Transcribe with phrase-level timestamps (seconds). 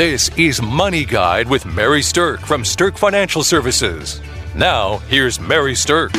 [0.00, 4.22] This is Money Guide with Mary Stirk from Stirk Financial Services.
[4.54, 6.10] Now, here's Mary Stirk.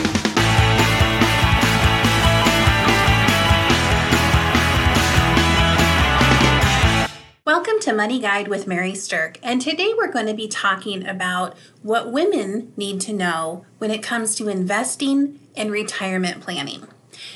[7.44, 11.58] Welcome to Money Guide with Mary Stirk, and today we're going to be talking about
[11.82, 16.88] what women need to know when it comes to investing and retirement planning.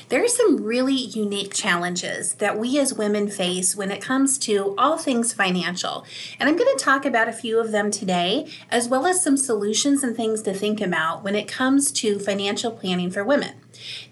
[0.08, 4.72] There are some really unique challenges that we as women face when it comes to
[4.78, 6.06] all things financial.
[6.38, 9.36] And I'm going to talk about a few of them today, as well as some
[9.36, 13.54] solutions and things to think about when it comes to financial planning for women.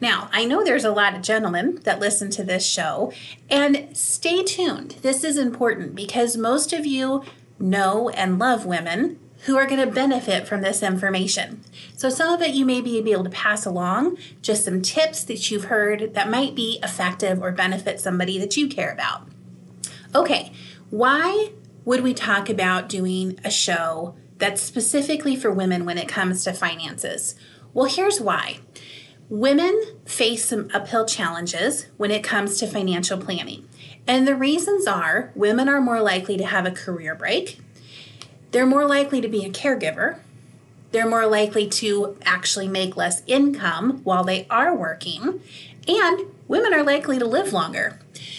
[0.00, 3.12] Now, I know there's a lot of gentlemen that listen to this show,
[3.48, 4.96] and stay tuned.
[5.02, 7.22] This is important because most of you
[7.60, 11.62] know and love women who are going to benefit from this information.
[11.96, 15.50] So, some of it you may be able to pass along, just some tips that
[15.50, 19.28] you've heard that might be effective or benefit somebody that you care about.
[20.14, 20.52] Okay,
[20.90, 21.52] why
[21.84, 26.52] would we talk about doing a show that's specifically for women when it comes to
[26.52, 27.34] finances?
[27.74, 28.60] Well, here's why.
[29.28, 33.68] Women face some uphill challenges when it comes to financial planning.
[34.06, 37.58] And the reasons are women are more likely to have a career break,
[38.54, 40.20] they're more likely to be a caregiver.
[40.92, 45.40] They're more likely to actually make less income while they are working.
[45.88, 47.98] And women are likely to live longer.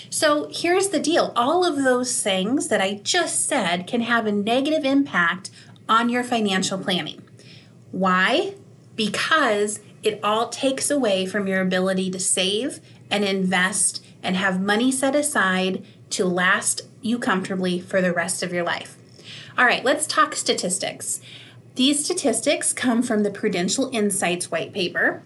[0.10, 4.32] So here's the deal all of those things that I just said can have a
[4.32, 5.50] negative impact
[5.90, 7.22] on your financial planning.
[7.92, 8.54] Why?
[8.96, 12.80] Because it all takes away from your ability to save
[13.12, 18.54] and invest and have money set aside to last you comfortably for the rest of
[18.54, 18.96] your life.
[19.58, 21.22] All right, let's talk statistics.
[21.76, 25.24] These statistics come from the Prudential Insights white paper.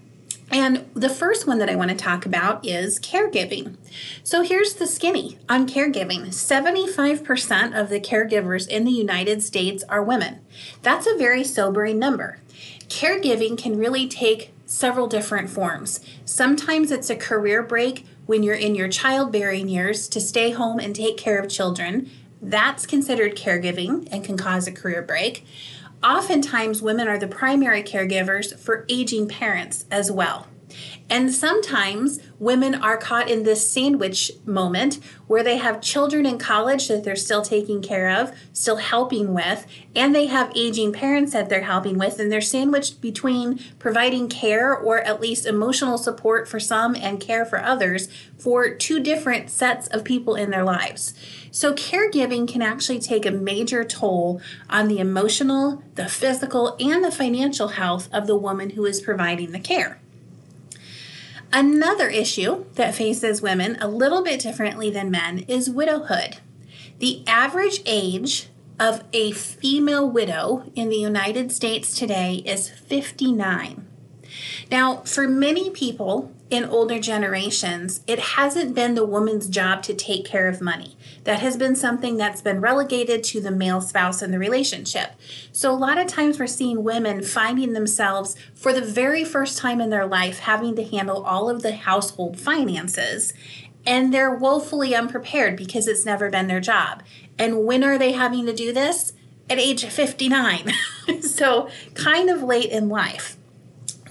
[0.52, 3.76] And the first one that I want to talk about is caregiving.
[4.24, 10.04] So here's the skinny on caregiving 75% of the caregivers in the United States are
[10.04, 10.42] women.
[10.84, 12.38] That's a very sobering number.
[12.88, 16.02] Caregiving can really take several different forms.
[16.24, 20.96] Sometimes it's a career break when you're in your childbearing years to stay home and
[20.96, 22.10] take care of children.
[22.42, 25.46] That's considered caregiving and can cause a career break.
[26.04, 30.48] Oftentimes, women are the primary caregivers for aging parents as well.
[31.10, 36.88] And sometimes women are caught in this sandwich moment where they have children in college
[36.88, 39.66] that they're still taking care of, still helping with,
[39.96, 44.76] and they have aging parents that they're helping with, and they're sandwiched between providing care
[44.76, 49.88] or at least emotional support for some and care for others for two different sets
[49.88, 51.14] of people in their lives.
[51.52, 57.12] So, caregiving can actually take a major toll on the emotional, the physical, and the
[57.12, 60.00] financial health of the woman who is providing the care.
[61.52, 66.38] Another issue that faces women a little bit differently than men is widowhood.
[67.00, 68.50] The average age
[68.80, 73.86] of a female widow in the United States today is 59.
[74.72, 80.26] Now, for many people in older generations, it hasn't been the woman's job to take
[80.26, 80.96] care of money.
[81.30, 85.12] That has been something that's been relegated to the male spouse in the relationship.
[85.52, 89.80] So, a lot of times we're seeing women finding themselves for the very first time
[89.80, 93.32] in their life having to handle all of the household finances.
[93.86, 97.04] And they're woefully unprepared because it's never been their job.
[97.38, 99.14] And when are they having to do this?
[99.52, 100.72] At age 59.
[101.22, 103.38] so, kind of late in life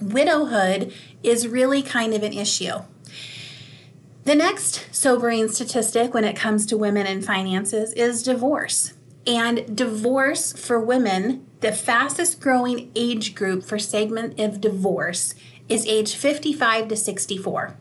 [0.01, 2.75] widowhood is really kind of an issue.
[4.29, 8.93] The next sobering statistic when it comes to women and finances is divorce.
[9.25, 15.33] And divorce for women, the fastest growing age group for segment of divorce
[15.67, 17.75] is age 55 to 64.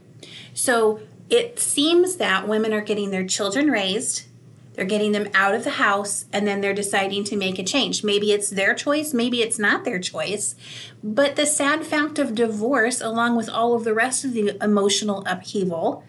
[0.54, 4.24] So it seems that women are getting their children raised,
[4.78, 8.04] they're getting them out of the house and then they're deciding to make a change.
[8.04, 10.54] Maybe it's their choice, maybe it's not their choice.
[11.02, 15.24] But the sad fact of divorce, along with all of the rest of the emotional
[15.26, 16.04] upheaval,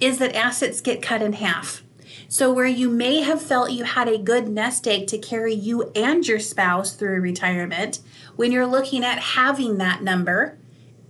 [0.00, 1.82] is that assets get cut in half.
[2.28, 5.92] So, where you may have felt you had a good nest egg to carry you
[5.94, 8.00] and your spouse through retirement,
[8.36, 10.58] when you're looking at having that number,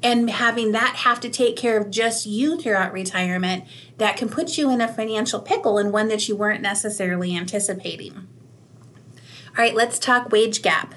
[0.03, 3.65] and having that have to take care of just you throughout retirement,
[3.97, 8.29] that can put you in a financial pickle and one that you weren't necessarily anticipating.
[9.57, 10.95] All right, let's talk wage gap.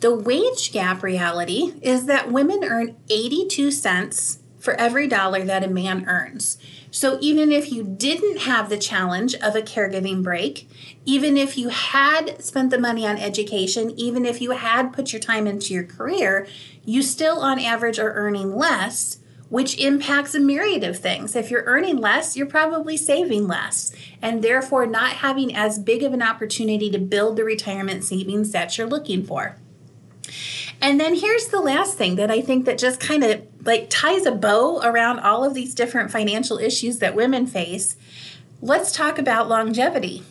[0.00, 5.68] The wage gap reality is that women earn 82 cents for every dollar that a
[5.68, 6.56] man earns.
[6.90, 10.66] So even if you didn't have the challenge of a caregiving break,
[11.04, 15.20] even if you had spent the money on education, even if you had put your
[15.20, 16.46] time into your career,
[16.82, 19.18] you still on average are earning less
[19.50, 21.36] which impacts a myriad of things.
[21.36, 26.12] If you're earning less, you're probably saving less, and therefore not having as big of
[26.12, 29.56] an opportunity to build the retirement savings that you're looking for.
[30.80, 34.26] And then here's the last thing that I think that just kind of like ties
[34.26, 37.96] a bow around all of these different financial issues that women face.
[38.60, 40.22] Let's talk about longevity.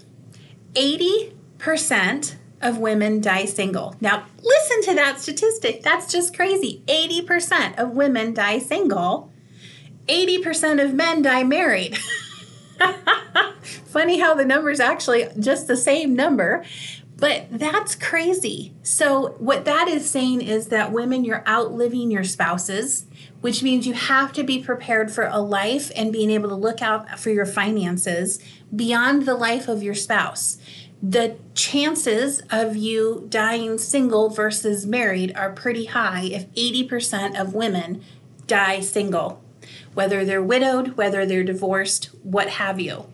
[0.74, 3.96] 80% of women die single.
[4.00, 5.84] Now, listen to that statistic.
[5.84, 6.82] That's just crazy.
[6.88, 9.32] 80% of women die single,
[10.08, 11.98] 80% of men die married.
[13.62, 16.66] Funny how the number's actually just the same number,
[17.24, 18.74] but that's crazy.
[18.84, 23.06] So, what that is saying is that women, you're outliving your spouses,
[23.40, 26.82] which means you have to be prepared for a life and being able to look
[26.82, 28.40] out for your finances
[28.76, 30.58] beyond the life of your spouse
[31.02, 38.02] the chances of you dying single versus married are pretty high if 80% of women
[38.48, 39.44] die single,
[39.94, 43.06] whether they're widowed, whether they're divorced, what have you.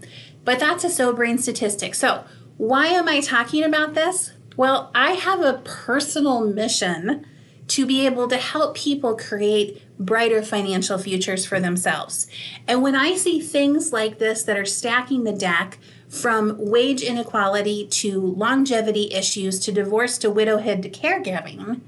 [0.45, 1.93] But that's a sobering statistic.
[1.95, 2.25] So,
[2.59, 4.33] why am I talking about this?
[4.57, 7.25] Well, I have a personal mission
[7.69, 12.27] to be able to help people create brighter financial futures for themselves.
[12.67, 15.79] And when I see things like this that are stacking the deck,
[16.09, 21.81] from wage inequality to longevity issues to divorce to widowhood to caregiving,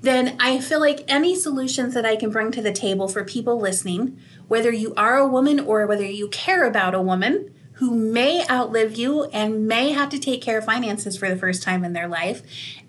[0.00, 3.60] then I feel like any solutions that I can bring to the table for people
[3.60, 4.18] listening,
[4.48, 8.96] whether you are a woman or whether you care about a woman who may outlive
[8.96, 12.06] you and may have to take care of finances for the first time in their
[12.06, 12.42] life,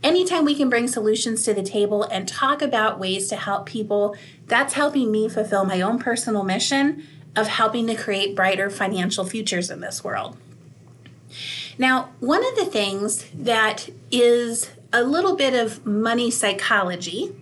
[0.03, 4.15] anytime we can bring solutions to the table and talk about ways to help people,
[4.45, 7.03] that's helping me fulfill my own personal mission
[7.35, 10.37] of helping to create brighter financial futures in this world.
[11.77, 17.35] Now, one of the things that is a little bit of money psychology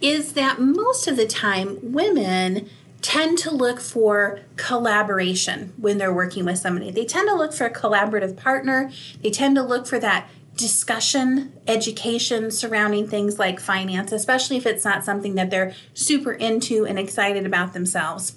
[0.00, 2.68] is that most of the time women
[3.02, 6.90] tend to look for collaboration when they're working with somebody.
[6.90, 8.90] They tend to look for a collaborative partner,
[9.22, 14.84] they tend to look for that discussion, education surrounding things like finance, especially if it's
[14.84, 18.34] not something that they're super into and excited about themselves.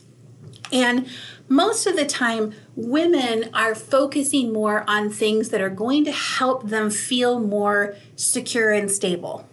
[0.71, 1.07] And
[1.50, 6.69] most of the time, women are focusing more on things that are going to help
[6.69, 9.48] them feel more secure and stable.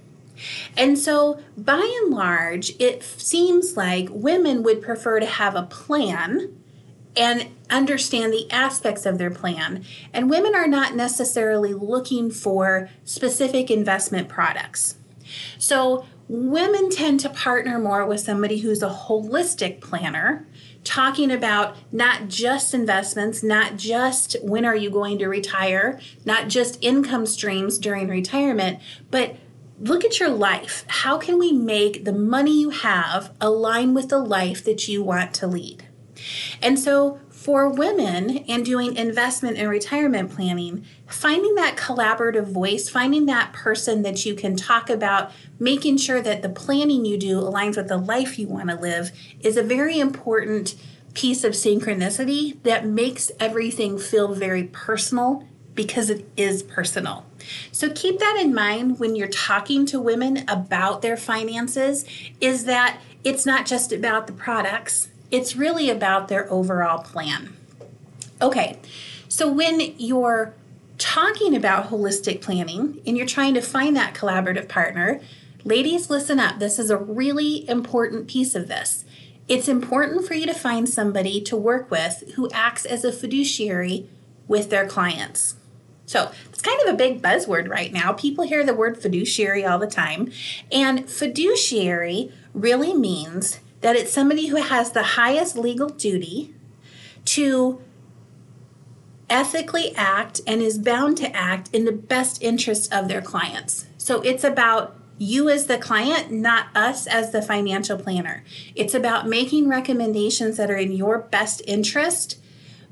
[0.76, 6.56] And so, by and large, it seems like women would prefer to have a plan
[7.16, 9.84] and understand the aspects of their plan.
[10.12, 14.96] And women are not necessarily looking for specific investment products.
[15.58, 20.46] So, women tend to partner more with somebody who's a holistic planner
[20.84, 26.78] talking about not just investments, not just when are you going to retire, not just
[26.80, 28.78] income streams during retirement,
[29.10, 29.36] but
[29.80, 30.84] look at your life.
[30.88, 35.34] How can we make the money you have align with the life that you want
[35.34, 35.86] to lead?
[36.60, 43.24] And so for women and doing investment and retirement planning, finding that collaborative voice, finding
[43.26, 47.78] that person that you can talk about, making sure that the planning you do aligns
[47.78, 49.10] with the life you want to live
[49.40, 50.74] is a very important
[51.14, 57.24] piece of synchronicity that makes everything feel very personal because it is personal.
[57.72, 62.04] So keep that in mind when you're talking to women about their finances
[62.40, 67.56] is that it's not just about the products it's really about their overall plan.
[68.42, 68.78] Okay,
[69.28, 70.54] so when you're
[70.98, 75.20] talking about holistic planning and you're trying to find that collaborative partner,
[75.64, 76.58] ladies, listen up.
[76.58, 79.04] This is a really important piece of this.
[79.46, 84.08] It's important for you to find somebody to work with who acts as a fiduciary
[84.46, 85.56] with their clients.
[86.10, 88.12] So it's kind of a big buzzword right now.
[88.12, 90.32] People hear the word fiduciary all the time.
[90.72, 96.52] And fiduciary really means that it's somebody who has the highest legal duty
[97.26, 97.80] to
[99.28, 103.86] ethically act and is bound to act in the best interest of their clients.
[103.96, 108.42] So it's about you as the client, not us as the financial planner.
[108.74, 112.40] It's about making recommendations that are in your best interest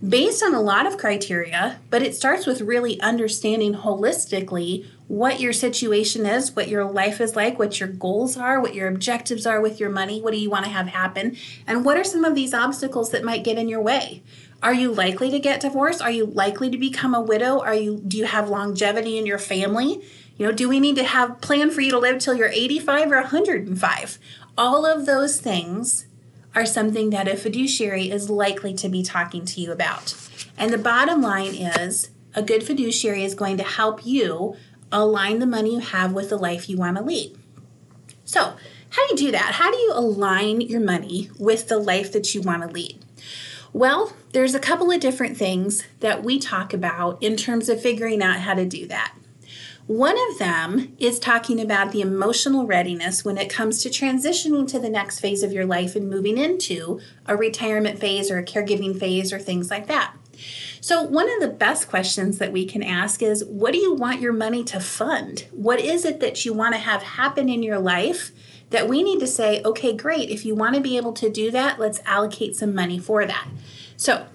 [0.07, 5.53] based on a lot of criteria, but it starts with really understanding holistically what your
[5.53, 9.61] situation is, what your life is like, what your goals are, what your objectives are
[9.61, 11.37] with your money, what do you want to have happen,
[11.67, 14.23] and what are some of these obstacles that might get in your way.
[14.63, 16.03] Are you likely to get divorced?
[16.03, 17.61] Are you likely to become a widow?
[17.61, 20.03] Are you do you have longevity in your family?
[20.37, 23.13] You know, do we need to have plan for you to live till you're 85
[23.13, 24.19] or 105?
[24.57, 26.08] All of those things
[26.59, 30.15] are something that a fiduciary is likely to be talking to you about.
[30.57, 34.57] And the bottom line is a good fiduciary is going to help you
[34.91, 37.39] align the money you have with the life you want to lead.
[38.25, 38.57] So,
[38.91, 39.53] how do you do that?
[39.55, 43.05] How do you align your money with the life that you want to lead?
[43.73, 48.21] Well, there's a couple of different things that we talk about in terms of figuring
[48.21, 49.15] out how to do that.
[49.89, 54.79] One of them is talking about the emotional readiness when it comes to transitioning to
[54.79, 59.01] the next phase of your life and moving into a retirement phase or a caregiving
[59.01, 60.13] phase or things like that.
[60.83, 64.21] So, one of the best questions that we can ask is what do you want
[64.21, 65.47] your money to fund?
[65.53, 68.31] What is it that you want to have happen in your life
[68.69, 71.51] that we need to say, okay, great, if you want to be able to do
[71.53, 73.49] that, let's allocate some money for that.
[73.97, 74.27] So,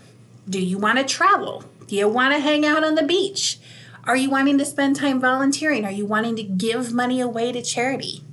[0.50, 1.64] do you want to travel?
[1.86, 3.60] Do you want to hang out on the beach?
[4.06, 5.86] Are you wanting to spend time volunteering?
[5.86, 8.24] Are you wanting to give money away to charity?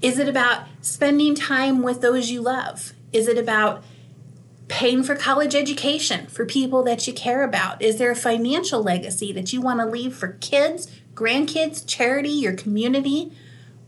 [0.00, 2.94] Is it about spending time with those you love?
[3.12, 3.84] Is it about
[4.68, 7.82] paying for college education for people that you care about?
[7.82, 12.54] Is there a financial legacy that you want to leave for kids, grandkids, charity, your
[12.54, 13.32] community?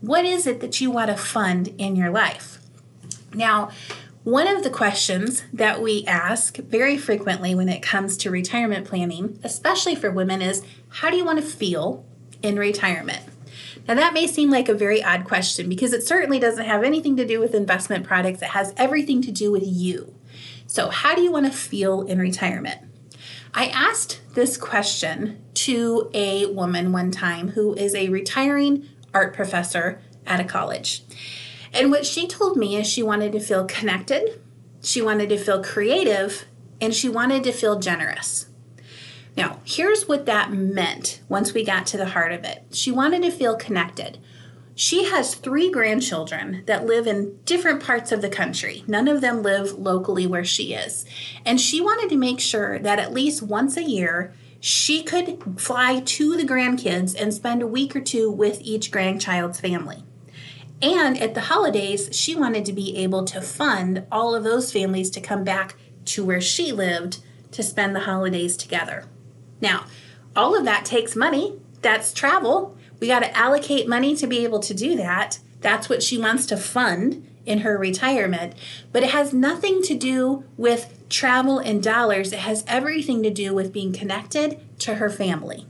[0.01, 2.59] What is it that you want to fund in your life?
[3.33, 3.71] Now,
[4.25, 9.39] one of the questions that we ask very frequently when it comes to retirement planning,
[9.43, 12.03] especially for women, is how do you want to feel
[12.41, 13.21] in retirement?
[13.87, 17.15] Now, that may seem like a very odd question because it certainly doesn't have anything
[17.17, 18.41] to do with investment products.
[18.41, 20.15] It has everything to do with you.
[20.65, 22.81] So, how do you want to feel in retirement?
[23.53, 30.01] I asked this question to a woman one time who is a retiring art professor
[30.25, 31.03] at a college.
[31.75, 34.41] And what she told me is she wanted to feel connected,
[34.81, 36.45] she wanted to feel creative,
[36.79, 38.47] and she wanted to feel generous.
[39.35, 42.63] Now, here's what that meant once we got to the heart of it.
[42.71, 44.19] She wanted to feel connected.
[44.73, 48.85] She has three grandchildren that live in different parts of the country.
[48.87, 51.05] None of them live locally where she is.
[51.45, 55.99] And she wanted to make sure that at least once a year, she could fly
[55.99, 60.04] to the grandkids and spend a week or two with each grandchild's family.
[60.85, 65.09] And at the holidays, she wanted to be able to fund all of those families
[65.09, 65.75] to come back
[66.05, 67.23] to where she lived
[67.53, 69.05] to spend the holidays together.
[69.59, 69.85] Now,
[70.35, 71.59] all of that takes money.
[71.81, 72.77] That's travel.
[72.99, 75.39] We got to allocate money to be able to do that.
[75.59, 78.53] That's what she wants to fund in her retirement.
[78.91, 83.55] But it has nothing to do with travel and dollars, it has everything to do
[83.55, 85.65] with being connected to her family.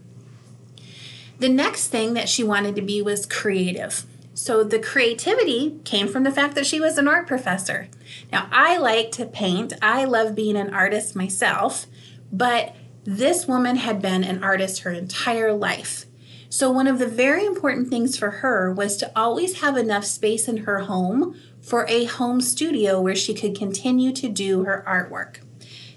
[1.39, 4.05] The next thing that she wanted to be was creative.
[4.35, 7.87] So the creativity came from the fact that she was an art professor.
[8.33, 11.87] Now, I like to paint, I love being an artist myself,
[12.33, 12.75] but
[13.05, 16.05] this woman had been an artist her entire life.
[16.49, 20.49] So, one of the very important things for her was to always have enough space
[20.49, 25.37] in her home for a home studio where she could continue to do her artwork.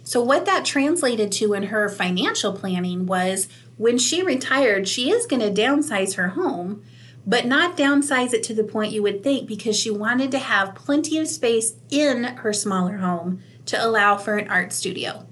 [0.05, 5.27] So, what that translated to in her financial planning was when she retired, she is
[5.27, 6.85] going to downsize her home
[7.29, 10.75] but not downsize it to the point you would think because she wanted to have
[10.75, 15.27] plenty of space in her smaller home to allow for an art studio.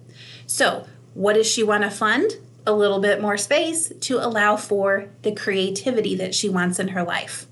[0.46, 2.32] So, what does she want to fund?
[2.66, 7.02] A little bit more space to allow for the creativity that she wants in her
[7.02, 7.46] life.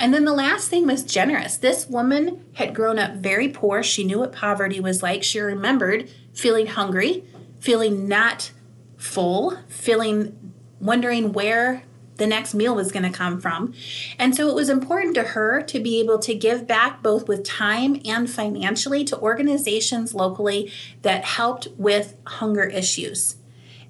[0.00, 1.56] And then the last thing was generous.
[1.56, 3.84] This woman had grown up very poor.
[3.84, 5.22] She knew what poverty was like.
[5.22, 7.22] She remembered feeling hungry,
[7.60, 8.50] feeling not
[8.96, 11.84] full, feeling wondering where
[12.20, 13.74] the next meal was going to come from.
[14.18, 17.42] And so it was important to her to be able to give back both with
[17.44, 20.70] time and financially to organizations locally
[21.02, 23.36] that helped with hunger issues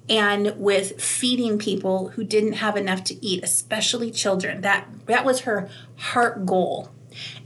[0.09, 4.61] and with feeding people who didn't have enough to eat, especially children.
[4.61, 6.89] That that was her heart goal.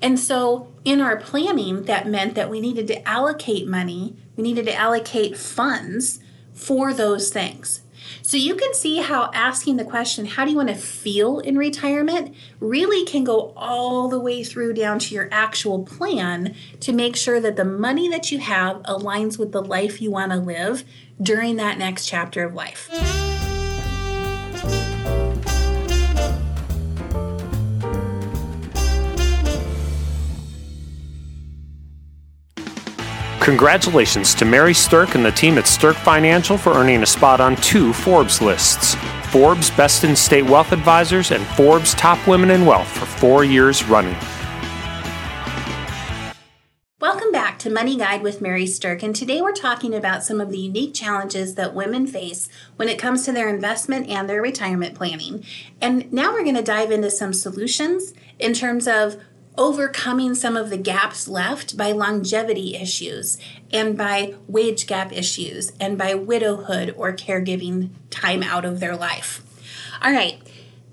[0.03, 4.67] And so in our planning that meant that we needed to allocate money, we needed
[4.67, 6.19] to allocate funds
[6.53, 7.81] for those things.
[8.25, 11.59] So you can see how asking the question, how do you want to feel in
[11.59, 17.15] retirement, really can go all the way through down to your actual plan to make
[17.15, 20.83] sure that the money that you have aligns with the life you want to live
[21.21, 22.89] during that next chapter of life.
[33.45, 37.55] Congratulations to Mary Stirk and the team at Stirk Financial for earning a spot on
[37.57, 38.95] two Forbes lists
[39.29, 43.83] Forbes Best in State Wealth Advisors and Forbes Top Women in Wealth for four years
[43.83, 44.15] running.
[46.99, 50.49] Welcome back to Money Guide with Mary Stirk, and today we're talking about some of
[50.49, 54.95] the unique challenges that women face when it comes to their investment and their retirement
[54.95, 55.45] planning.
[55.79, 59.17] And now we're going to dive into some solutions in terms of
[59.57, 63.37] overcoming some of the gaps left by longevity issues
[63.71, 69.41] and by wage gap issues and by widowhood or caregiving time out of their life.
[70.01, 70.41] All right,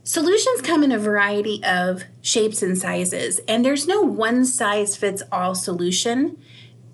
[0.05, 5.23] Solutions come in a variety of shapes and sizes, and there's no one size fits
[5.31, 6.43] all solution.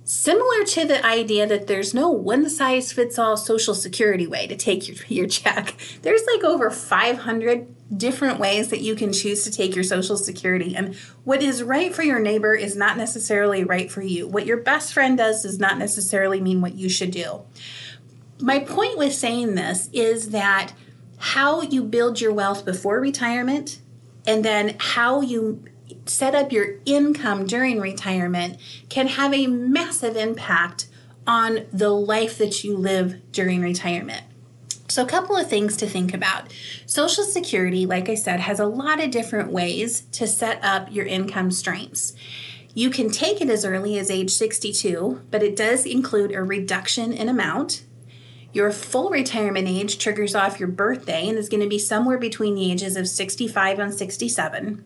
[0.04, 4.56] Similar to the idea that there's no one size fits all social security way to
[4.56, 9.50] take your, your check, there's like over 500 different ways that you can choose to
[9.50, 10.76] take your social security.
[10.76, 14.26] And what is right for your neighbor is not necessarily right for you.
[14.28, 17.42] What your best friend does does not necessarily mean what you should do.
[18.40, 20.72] My point with saying this is that
[21.18, 23.80] how you build your wealth before retirement
[24.26, 25.64] and then how you
[26.04, 30.88] set up your income during retirement can have a massive impact
[31.26, 34.22] on the life that you live during retirement.
[34.90, 36.52] So, a couple of things to think about.
[36.86, 41.04] Social Security, like I said, has a lot of different ways to set up your
[41.04, 42.14] income streams.
[42.72, 47.12] You can take it as early as age 62, but it does include a reduction
[47.12, 47.82] in amount
[48.52, 52.54] your full retirement age triggers off your birthday and is going to be somewhere between
[52.54, 54.84] the ages of 65 and 67.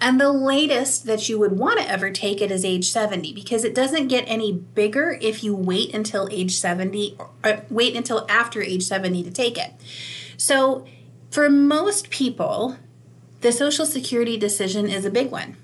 [0.00, 3.64] And the latest that you would want to ever take it is age 70 because
[3.64, 8.26] it doesn't get any bigger if you wait until age 70 or uh, wait until
[8.28, 9.72] after age 70 to take it.
[10.36, 10.86] So,
[11.30, 12.76] for most people,
[13.40, 15.56] the Social Security decision is a big one.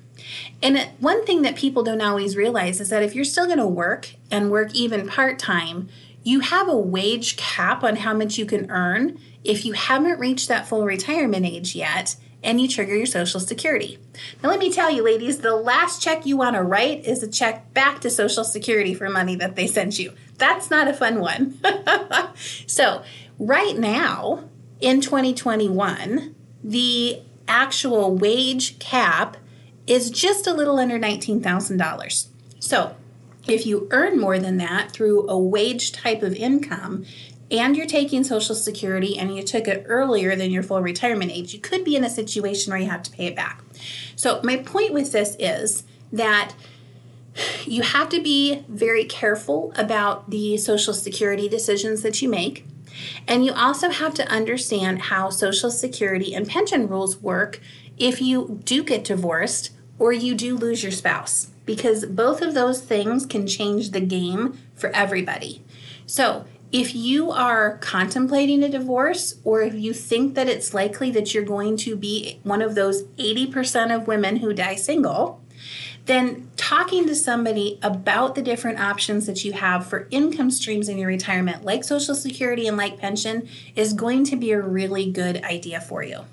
[0.62, 3.66] And one thing that people don't always realize is that if you're still going to
[3.66, 5.88] work and work even part time,
[6.26, 10.48] you have a wage cap on how much you can earn if you haven't reached
[10.48, 13.98] that full retirement age yet and you trigger your Social Security.
[14.42, 17.28] Now, let me tell you, ladies, the last check you want to write is a
[17.28, 20.14] check back to Social Security for money that they sent you.
[20.36, 21.60] That's not a fun one.
[22.66, 23.04] so,
[23.38, 24.48] right now
[24.80, 29.36] in 2021, the actual wage cap
[29.86, 32.26] is just a little under $19,000.
[32.58, 32.96] So,
[33.48, 37.04] if you earn more than that through a wage type of income
[37.50, 41.54] and you're taking Social Security and you took it earlier than your full retirement age,
[41.54, 43.62] you could be in a situation where you have to pay it back.
[44.16, 46.54] So, my point with this is that
[47.64, 52.66] you have to be very careful about the Social Security decisions that you make.
[53.28, 57.60] And you also have to understand how Social Security and pension rules work
[57.98, 62.80] if you do get divorced or you do lose your spouse because both of those
[62.80, 65.62] things can change the game for everybody.
[66.06, 71.32] So, if you are contemplating a divorce or if you think that it's likely that
[71.32, 75.40] you're going to be one of those 80% of women who die single,
[76.06, 80.98] then talking to somebody about the different options that you have for income streams in
[80.98, 85.42] your retirement, like Social Security and like pension, is going to be a really good
[85.44, 86.24] idea for you.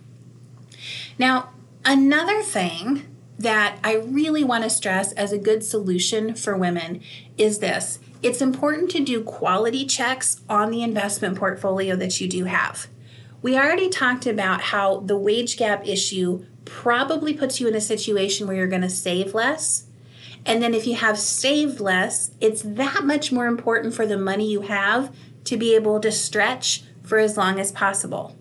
[1.17, 1.49] Now,
[1.85, 7.01] another thing that I really want to stress as a good solution for women
[7.37, 12.45] is this it's important to do quality checks on the investment portfolio that you do
[12.45, 12.87] have.
[13.41, 18.47] We already talked about how the wage gap issue probably puts you in a situation
[18.47, 19.87] where you're going to save less.
[20.45, 24.49] And then if you have saved less, it's that much more important for the money
[24.49, 28.35] you have to be able to stretch for as long as possible.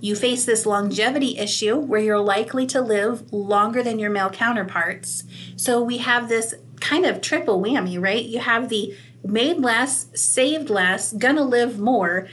[0.00, 5.24] You face this longevity issue where you're likely to live longer than your male counterparts.
[5.56, 8.24] So we have this kind of triple whammy, right?
[8.24, 12.28] You have the made less, saved less, gonna live more.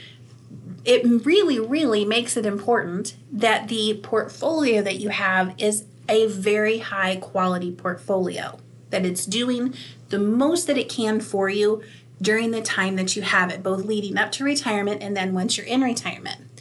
[0.84, 6.78] It really, really makes it important that the portfolio that you have is a very
[6.78, 8.58] high quality portfolio,
[8.90, 9.74] that it's doing
[10.10, 11.82] the most that it can for you
[12.20, 15.56] during the time that you have it, both leading up to retirement and then once
[15.56, 16.53] you're in retirement.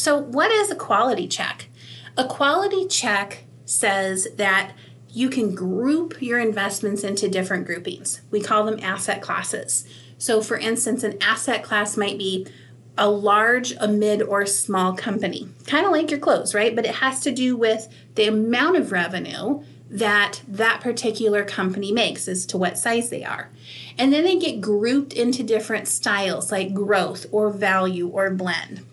[0.00, 1.66] So, what is a quality check?
[2.16, 4.72] A quality check says that
[5.10, 8.22] you can group your investments into different groupings.
[8.30, 9.86] We call them asset classes.
[10.16, 12.46] So, for instance, an asset class might be
[12.96, 16.74] a large, a mid, or small company, kind of like your clothes, right?
[16.74, 22.26] But it has to do with the amount of revenue that that particular company makes
[22.26, 23.50] as to what size they are.
[23.98, 28.86] And then they get grouped into different styles like growth or value or blend.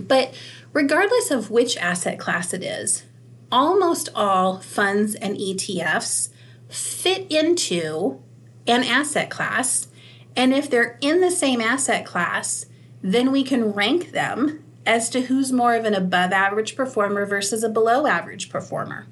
[0.00, 0.34] But
[0.72, 3.04] regardless of which asset class it is,
[3.52, 6.28] almost all funds and ETFs
[6.68, 8.22] fit into
[8.66, 9.88] an asset class.
[10.36, 12.66] And if they're in the same asset class,
[13.02, 17.62] then we can rank them as to who's more of an above average performer versus
[17.62, 19.06] a below average performer.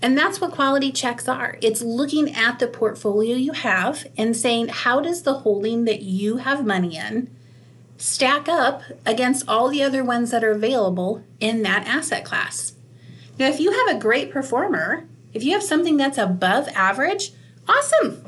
[0.00, 1.58] And that's what quality checks are.
[1.62, 6.38] It's looking at the portfolio you have and saying, how does the holding that you
[6.38, 7.30] have money in
[8.02, 12.72] stack up against all the other ones that are available in that asset class.
[13.38, 17.30] Now, if you have a great performer, if you have something that's above average,
[17.68, 18.24] awesome.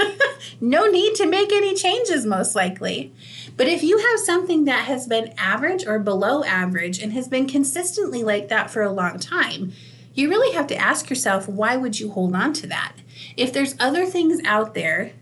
[0.62, 3.12] no need to make any changes, most likely.
[3.54, 7.46] But if you have something that has been average or below average and has been
[7.46, 9.74] consistently like that for a long time,
[10.14, 12.94] you really have to ask yourself why would you hold on to that?
[13.36, 15.12] If there's other things out there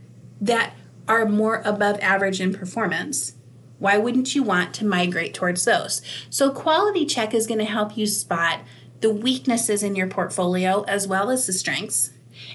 [0.40, 0.74] that
[1.08, 3.36] are more above average in performance,
[3.78, 6.02] why wouldn't you want to migrate towards those?
[6.30, 8.60] So, quality check is going to help you spot
[9.00, 12.10] the weaknesses in your portfolio as well as the strengths.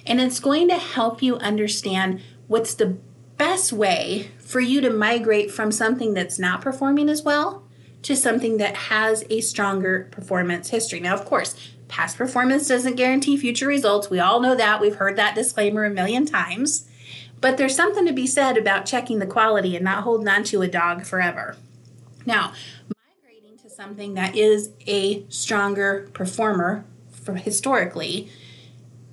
[0.06, 2.98] And it's going to help you understand what's the
[3.38, 7.64] best way for you to migrate from something that's not performing as well
[8.04, 11.00] to something that has a stronger performance history.
[11.00, 11.56] Now, of course,
[11.88, 14.10] past performance doesn't guarantee future results.
[14.10, 14.82] We all know that.
[14.82, 16.88] We've heard that disclaimer a million times.
[17.42, 20.62] But there's something to be said about checking the quality and not holding on to
[20.62, 21.58] a dog forever.
[22.26, 22.54] Now,
[23.24, 28.30] migrating to something that is a stronger performer for historically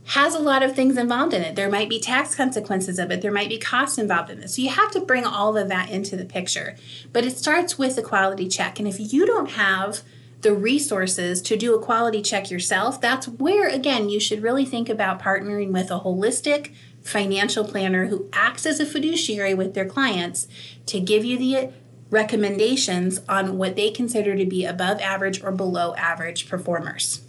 [0.08, 1.54] has a lot of things involved in it.
[1.54, 4.48] There might be tax consequences of it, there might be costs involved in it.
[4.48, 6.76] So you have to bring all of that into the picture.
[7.12, 8.78] But it starts with a quality check.
[8.78, 10.00] And if you don't have
[10.40, 14.88] the resources to do a quality check yourself, that's where, again, you should really think
[14.88, 16.72] about partnering with a holistic
[17.08, 20.46] financial planner who acts as a fiduciary with their clients
[20.86, 21.72] to give you the
[22.10, 27.22] recommendations on what they consider to be above average or below average performers.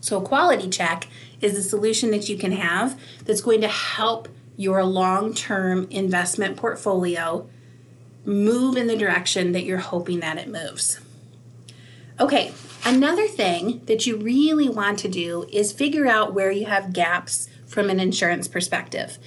[0.00, 1.08] So, a quality check
[1.40, 6.56] is a solution that you can have that's going to help your long term investment
[6.56, 7.48] portfolio
[8.24, 11.00] move in the direction that you're hoping that it moves.
[12.20, 12.52] Okay,
[12.84, 17.48] another thing that you really want to do is figure out where you have gaps
[17.68, 19.18] from an insurance perspective.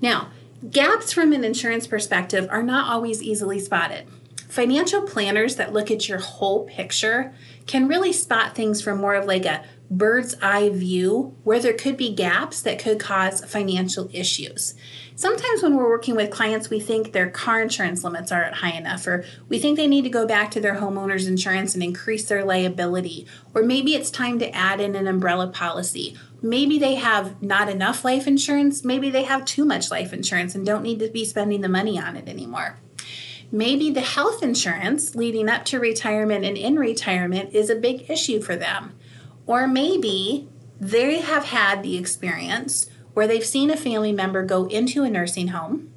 [0.00, 0.30] Now,
[0.68, 4.06] gaps from an insurance perspective are not always easily spotted.
[4.48, 7.32] Financial planners that look at your whole picture
[7.66, 11.96] can really spot things from more of like a bird's eye view where there could
[11.96, 14.74] be gaps that could cause financial issues.
[15.16, 19.06] Sometimes when we're working with clients, we think their car insurance limits aren't high enough,
[19.06, 22.44] or we think they need to go back to their homeowner's insurance and increase their
[22.44, 27.68] liability, or maybe it's time to add in an umbrella policy, maybe they have not
[27.68, 31.24] enough life insurance, maybe they have too much life insurance and don't need to be
[31.24, 32.78] spending the money on it anymore.
[33.52, 38.40] Maybe the health insurance leading up to retirement and in retirement is a big issue
[38.40, 38.94] for them.
[39.46, 40.48] Or maybe
[40.80, 45.48] they have had the experience where they've seen a family member go into a nursing
[45.48, 45.92] home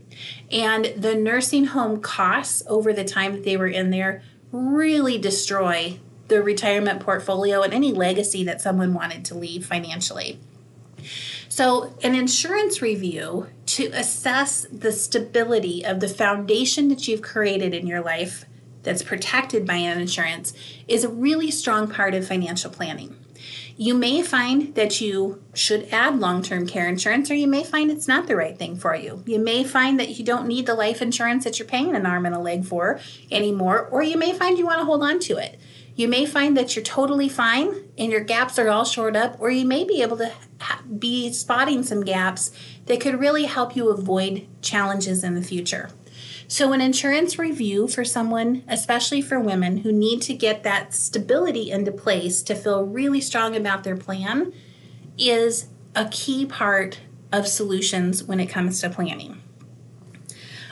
[0.51, 5.99] and the nursing home costs over the time that they were in there really destroy
[6.27, 10.39] the retirement portfolio and any legacy that someone wanted to leave financially.
[11.49, 17.85] So, an insurance review to assess the stability of the foundation that you've created in
[17.85, 18.45] your life
[18.81, 20.53] that's protected by an insurance
[20.87, 23.15] is a really strong part of financial planning.
[23.75, 27.89] You may find that you should add long term care insurance, or you may find
[27.89, 29.23] it's not the right thing for you.
[29.25, 32.25] You may find that you don't need the life insurance that you're paying an arm
[32.25, 32.99] and a leg for
[33.31, 35.59] anymore, or you may find you want to hold on to it.
[35.95, 39.49] You may find that you're totally fine and your gaps are all shored up, or
[39.49, 40.31] you may be able to
[40.99, 42.51] be spotting some gaps
[42.85, 45.89] that could really help you avoid challenges in the future.
[46.47, 51.71] So, an insurance review for someone, especially for women who need to get that stability
[51.71, 54.53] into place to feel really strong about their plan,
[55.17, 56.99] is a key part
[57.31, 59.41] of solutions when it comes to planning.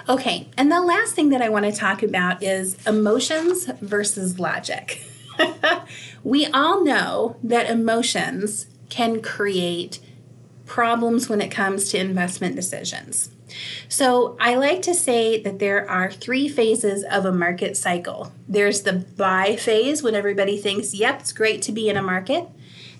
[0.07, 5.01] Okay, and the last thing that I want to talk about is emotions versus logic.
[6.23, 9.99] we all know that emotions can create
[10.65, 13.30] problems when it comes to investment decisions.
[13.89, 18.31] So, I like to say that there are three phases of a market cycle.
[18.47, 22.47] There's the buy phase when everybody thinks, yep, it's great to be in a market.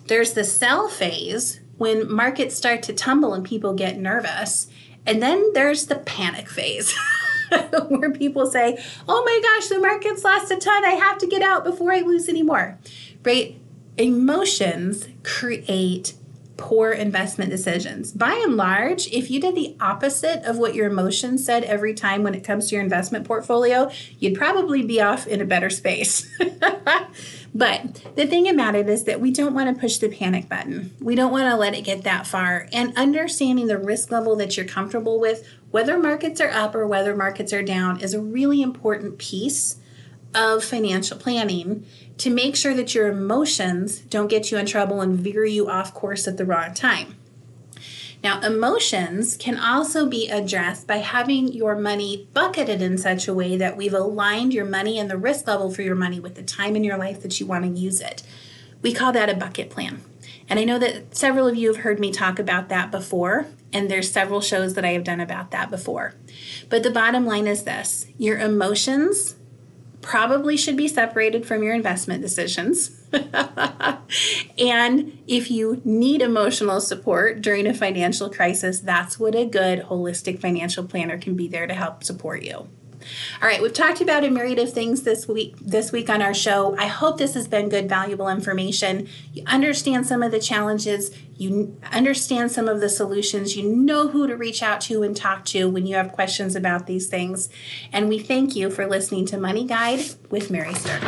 [0.07, 4.67] There's the sell phase when markets start to tumble and people get nervous.
[5.05, 6.95] And then there's the panic phase.
[7.87, 10.85] where people say, oh my gosh, the market's lost a ton.
[10.85, 12.77] I have to get out before I lose any more.
[13.23, 13.59] Right?
[13.97, 16.13] Emotions create
[16.61, 18.11] poor investment decisions.
[18.11, 22.21] By and large, if you did the opposite of what your emotions said every time
[22.21, 26.29] when it comes to your investment portfolio, you'd probably be off in a better space.
[27.55, 30.95] but the thing about it is that we don't want to push the panic button.
[31.01, 32.67] We don't want to let it get that far.
[32.71, 37.15] And understanding the risk level that you're comfortable with whether markets are up or whether
[37.15, 39.77] markets are down is a really important piece
[40.35, 41.85] of financial planning
[42.21, 45.91] to make sure that your emotions don't get you in trouble and veer you off
[45.91, 47.15] course at the wrong time.
[48.23, 53.57] Now, emotions can also be addressed by having your money bucketed in such a way
[53.57, 56.75] that we've aligned your money and the risk level for your money with the time
[56.75, 58.21] in your life that you want to use it.
[58.83, 60.01] We call that a bucket plan.
[60.47, 63.89] And I know that several of you have heard me talk about that before, and
[63.89, 66.13] there's several shows that I have done about that before.
[66.69, 69.37] But the bottom line is this your emotions
[70.01, 73.01] probably should be separated from your investment decisions.
[74.57, 80.39] and if you need emotional support during a financial crisis, that's what a good holistic
[80.39, 82.67] financial planner can be there to help support you.
[83.41, 86.33] All right, we've talked about a myriad of things this week this week on our
[86.33, 86.75] show.
[86.77, 89.07] I hope this has been good valuable information.
[89.33, 94.27] You understand some of the challenges, you understand some of the solutions, you know who
[94.27, 97.49] to reach out to and talk to when you have questions about these things.
[97.91, 101.01] And we thank you for listening to Money Guide with Mary Stirk.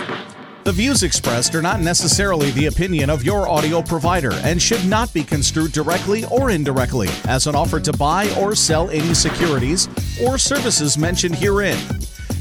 [0.63, 5.13] The views expressed are not necessarily the opinion of your audio provider and should not
[5.13, 9.89] be construed directly or indirectly as an offer to buy or sell any securities
[10.23, 11.77] or services mentioned herein.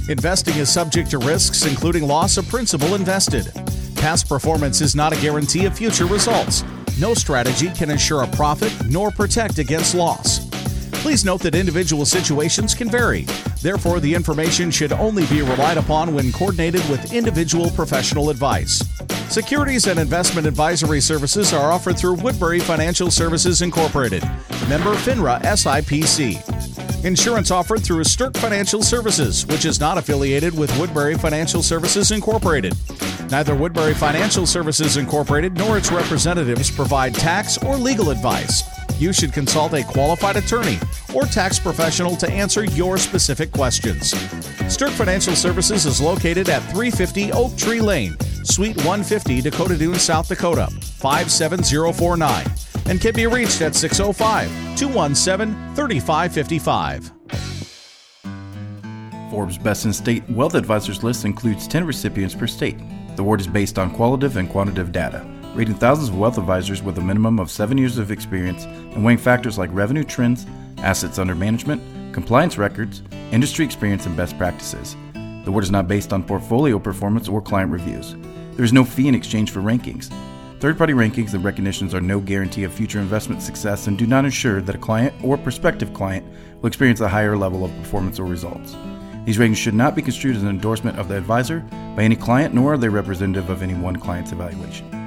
[0.08, 3.50] Investing is subject to risks, including loss of principal invested.
[3.96, 6.62] Past performance is not a guarantee of future results.
[7.00, 10.48] No strategy can ensure a profit nor protect against loss.
[11.02, 13.26] Please note that individual situations can vary.
[13.62, 18.82] Therefore, the information should only be relied upon when coordinated with individual professional advice.
[19.32, 24.22] Securities and investment advisory services are offered through Woodbury Financial Services Incorporated,
[24.68, 27.04] member FINRA SIPC.
[27.04, 32.74] Insurance offered through Stirk Financial Services, which is not affiliated with Woodbury Financial Services Incorporated.
[33.30, 38.62] Neither Woodbury Financial Services Incorporated nor its representatives provide tax or legal advice
[39.02, 40.78] you should consult a qualified attorney
[41.14, 44.14] or tax professional to answer your specific questions.
[44.72, 50.28] Stirk Financial Services is located at 350 Oak Tree Lane, Suite 150, Dakota Dunes, South
[50.28, 50.66] Dakota,
[51.00, 52.46] 57049,
[52.86, 57.12] and can be reached at 605 217 3555.
[59.30, 62.78] Forbes Best in State Wealth Advisors list includes 10 recipients per state.
[63.16, 66.98] The award is based on qualitative and quantitative data rating thousands of wealth advisors with
[66.98, 70.46] a minimum of seven years of experience and weighing factors like revenue trends,
[70.82, 74.96] assets under management, compliance records, industry experience, and best practices.
[75.14, 78.14] The award is not based on portfolio performance or client reviews.
[78.52, 80.12] There is no fee in exchange for rankings.
[80.60, 84.24] Third party rankings and recognitions are no guarantee of future investment success and do not
[84.24, 86.24] ensure that a client or prospective client
[86.60, 88.76] will experience a higher level of performance or results.
[89.24, 91.60] These ratings should not be construed as an endorsement of the advisor
[91.96, 95.01] by any client, nor are they representative of any one client's evaluation.